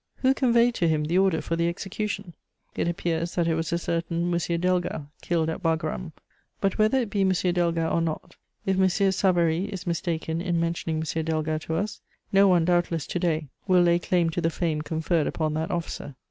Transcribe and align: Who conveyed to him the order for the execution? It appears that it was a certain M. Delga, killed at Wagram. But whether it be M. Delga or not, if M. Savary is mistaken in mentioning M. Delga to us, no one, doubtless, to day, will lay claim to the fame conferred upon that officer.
Who 0.23 0.33
conveyed 0.33 0.73
to 0.73 0.87
him 0.87 1.03
the 1.03 1.19
order 1.19 1.41
for 1.43 1.55
the 1.55 1.67
execution? 1.69 2.33
It 2.75 2.87
appears 2.87 3.35
that 3.35 3.47
it 3.47 3.53
was 3.53 3.71
a 3.71 3.77
certain 3.77 4.33
M. 4.33 4.33
Delga, 4.59 5.05
killed 5.21 5.47
at 5.47 5.63
Wagram. 5.63 6.13
But 6.59 6.79
whether 6.79 6.97
it 6.99 7.11
be 7.11 7.21
M. 7.21 7.29
Delga 7.29 7.87
or 7.87 8.01
not, 8.01 8.35
if 8.65 8.79
M. 8.79 8.89
Savary 9.11 9.65
is 9.65 9.85
mistaken 9.85 10.41
in 10.41 10.59
mentioning 10.59 10.95
M. 10.95 11.01
Delga 11.23 11.59
to 11.67 11.75
us, 11.75 12.01
no 12.33 12.47
one, 12.47 12.65
doubtless, 12.65 13.05
to 13.05 13.19
day, 13.19 13.49
will 13.67 13.83
lay 13.83 13.99
claim 13.99 14.31
to 14.31 14.41
the 14.41 14.49
fame 14.49 14.81
conferred 14.81 15.27
upon 15.27 15.53
that 15.53 15.69
officer. 15.69 16.15